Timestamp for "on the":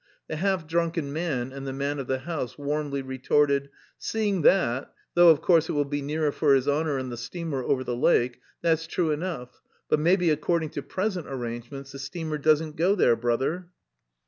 6.97-7.17